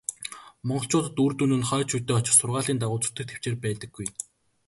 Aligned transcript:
Монголчуудад 0.67 1.17
үр 1.23 1.33
дүн 1.37 1.53
нь 1.59 1.67
хойч 1.69 1.89
үедээ 1.95 2.17
очих 2.19 2.35
сургаалын 2.37 2.77
дагуу 2.79 2.99
зүтгэх 3.03 3.27
тэвчээр 3.29 3.57
байдаггүй. 3.61 4.07